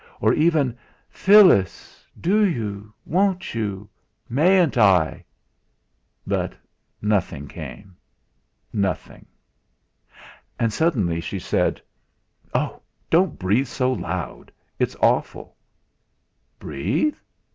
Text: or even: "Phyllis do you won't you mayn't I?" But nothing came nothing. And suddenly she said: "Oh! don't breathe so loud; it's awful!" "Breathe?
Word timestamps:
or 0.19 0.33
even: 0.33 0.75
"Phyllis 1.11 2.03
do 2.19 2.43
you 2.43 2.91
won't 3.05 3.53
you 3.53 3.87
mayn't 4.27 4.75
I?" 4.75 5.23
But 6.25 6.55
nothing 7.03 7.47
came 7.47 7.95
nothing. 8.73 9.27
And 10.57 10.73
suddenly 10.73 11.21
she 11.21 11.37
said: 11.37 11.79
"Oh! 12.51 12.81
don't 13.11 13.37
breathe 13.37 13.67
so 13.67 13.93
loud; 13.93 14.51
it's 14.79 14.95
awful!" 15.03 15.55
"Breathe? 16.57 17.15